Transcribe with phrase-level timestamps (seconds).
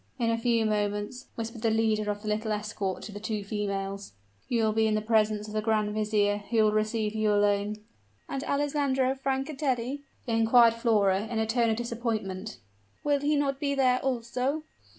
[0.17, 4.13] "In a few moments," whispered the leader of the little escort to the two females,
[4.49, 7.75] "you will be in the presence of the grand vizier, who will receive you alone."
[8.27, 12.57] "And Alessandro Francatelli?" inquired Flora, in a tone of disappointment,
[13.03, 14.63] "will he not be there also?"